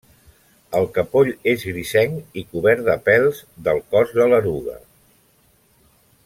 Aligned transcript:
El 0.79 0.87
capoll 0.95 1.29
és 1.51 1.65
grisenc 1.71 2.39
i 2.43 2.45
cobert 2.55 2.83
de 2.89 2.95
pèls 3.11 3.43
del 3.69 3.83
cos 3.93 4.17
de 4.17 4.27
l'eruga. 4.33 4.81